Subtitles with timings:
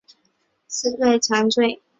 [0.67, 1.79] 紫蕊蚤缀